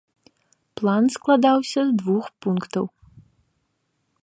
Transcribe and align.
План 0.79 1.03
складаўся 1.15 1.81
з 1.91 1.95
двух 2.01 2.25
пунктаў. 2.45 2.85